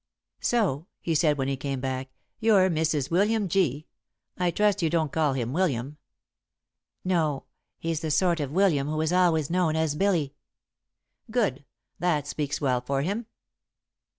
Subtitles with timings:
[0.39, 2.09] "So," he said, when he came back,
[2.39, 3.11] "you're Mrs.
[3.11, 3.85] William G.
[4.35, 5.97] I trust you don't call him 'William'?"
[7.03, 7.07] [Sidenote: Mrs.
[7.07, 7.45] William G.] "No
[7.77, 10.33] he's the sort of William who is always known as 'Billy.'"
[11.29, 11.65] "Good!
[11.99, 13.27] That speaks well for him."